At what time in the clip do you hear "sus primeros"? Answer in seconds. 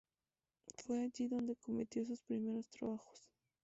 2.05-2.67